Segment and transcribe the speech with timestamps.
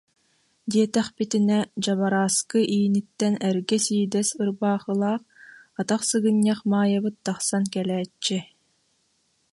[0.71, 5.21] диэтэхпитинэ, дьабарааскы ииниттэн эргэ сиидэс ырбаахылаах
[5.79, 8.37] атах сыгынньах Маайабыт тахсан кэлээччи